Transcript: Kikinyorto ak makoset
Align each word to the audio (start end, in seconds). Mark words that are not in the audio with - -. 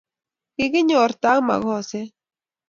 Kikinyorto 0.55 1.25
ak 1.33 1.39
makoset 1.47 2.09